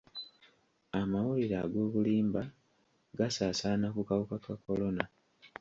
[0.99, 2.41] Amawulire ag'obulimba
[3.17, 5.03] gasaasaana ku kawuka ka kolona.